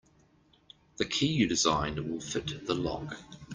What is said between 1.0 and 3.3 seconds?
key you designed will fit the lock.